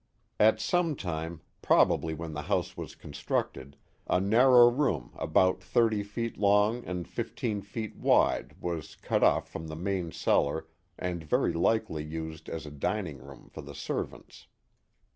At 0.39 0.59
some 0.59 0.95
time, 0.95 1.41
probably 1.61 2.15
when 2.15 2.33
the 2.33 2.41
house 2.41 2.75
was 2.75 2.95
constructed, 2.95 3.77
a 4.07 4.19
narrow 4.19 4.67
room 4.67 5.11
about 5.15 5.61
thirty 5.61 6.01
feet 6.01 6.39
long 6.39 6.83
and 6.85 7.07
fifteen 7.07 7.61
feet 7.61 7.95
wide 7.95 8.55
was 8.59 8.95
cut 8.95 9.23
off 9.23 9.47
from 9.47 9.67
the 9.67 9.75
main 9.75 10.11
cellar 10.11 10.65
and 10.97 11.23
very 11.23 11.53
likely 11.53 12.03
used 12.03 12.49
as 12.49 12.65
a 12.65 12.71
dining 12.71 13.19
room 13.19 13.47
for 13.53 13.61
the 13.61 13.75
servants. 13.75 14.47